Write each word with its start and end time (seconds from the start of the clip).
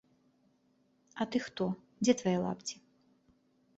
А 1.21 1.27
ты 1.35 1.43
хто, 1.47 1.65
дзе 2.07 2.13
твае 2.23 2.37
лапці? 2.45 2.75